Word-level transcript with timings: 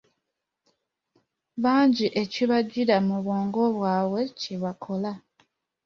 Bangi 1.63 2.07
ekibajjira 2.21 2.95
mu 3.07 3.15
bwongo 3.23 3.61
bwabwe 3.77 4.21
kyebakola. 4.39 5.11